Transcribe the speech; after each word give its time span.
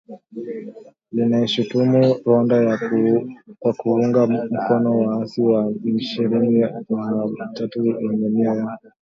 linaishutumu 1.11 2.09
Rwanda 2.25 2.79
kwa 3.59 3.73
kuunga 3.73 4.27
mkono 4.27 4.97
waasi 4.99 5.41
wa 5.41 5.71
M 5.85 5.97
ishirini 5.99 6.59
na 6.59 7.49
tatu 7.53 7.79
wenye 7.81 8.29
nia 8.29 8.49
ya 8.53 8.77